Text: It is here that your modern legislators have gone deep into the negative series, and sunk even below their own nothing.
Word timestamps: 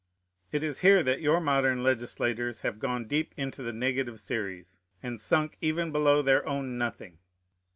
It 0.51 0.63
is 0.63 0.79
here 0.79 1.03
that 1.03 1.21
your 1.21 1.39
modern 1.39 1.83
legislators 1.83 2.61
have 2.61 2.79
gone 2.79 3.05
deep 3.05 3.35
into 3.37 3.61
the 3.61 3.71
negative 3.71 4.19
series, 4.19 4.79
and 5.03 5.21
sunk 5.21 5.57
even 5.61 5.91
below 5.91 6.23
their 6.23 6.43
own 6.49 6.75
nothing. 6.75 7.19